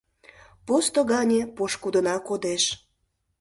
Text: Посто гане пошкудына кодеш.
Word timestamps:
Посто 0.67 0.99
гане 1.11 1.41
пошкудына 1.55 2.15
кодеш. 2.27 2.63